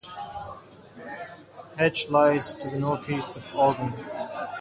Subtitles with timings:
[1.77, 3.93] Hach lies to the northeast of Auggen.